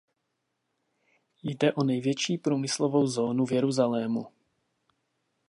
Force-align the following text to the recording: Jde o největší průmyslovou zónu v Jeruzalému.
Jde 1.43 1.73
o 1.73 1.83
největší 1.83 2.37
průmyslovou 2.37 3.07
zónu 3.07 3.45
v 3.45 3.51
Jeruzalému. 3.51 4.27